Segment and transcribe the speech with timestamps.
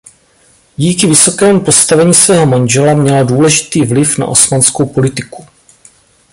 [0.77, 5.45] Díky vysokému postavení svého manžela měla důležitý vliv na osmanskou politiku.